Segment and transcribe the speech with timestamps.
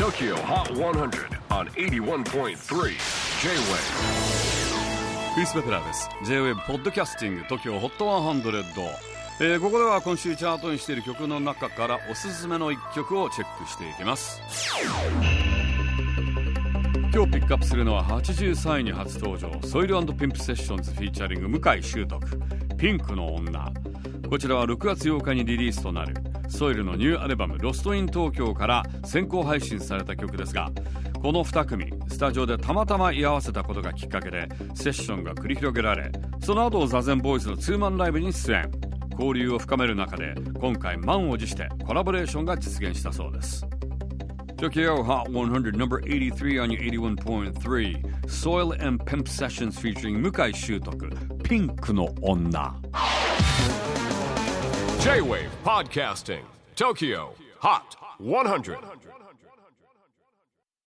[0.00, 2.54] TOKYO HOT 100 on 81.3 J-WAVE.
[5.34, 6.08] クリス・ベプラーです。
[6.24, 8.62] J-WAVE ポッドキャスティング TOKYO HOT 100、
[9.42, 14.40] えー、ここでは今週チャートにしている曲の中からおすすめの一曲をチェックしていきます。
[17.12, 22.40] 今日ピックアップするのは83位に初登場ソイルピンプセッションズフィーチャリング向井秀徳。
[22.80, 23.70] ピンクの女。
[24.30, 26.14] こちらは6月8日にリリースとなる。
[26.48, 30.70] ソイルのニューアルバム「ロストイン東京」から先行配信された曲ですが
[31.22, 38.70] この2組スタジオでたまたま居合わせたことがきっかけでセッションが繰り広げられその後座禅ボーイズのツーマンライブに出演。
[39.10, 43.66] 交流を深める中で今回満を持してコラボレーションが実現したそうです。
[44.60, 48.30] Tokyo Hot 100, number 83 on your 81.3.
[48.30, 52.74] Soil and Pimp Sessions featuring Mukai Shutoku, Pink no Onna.
[55.00, 56.42] J-Wave Podcasting,
[56.76, 58.76] Tokyo Hot 100.